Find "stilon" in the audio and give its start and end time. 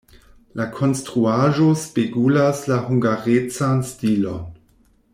3.93-4.45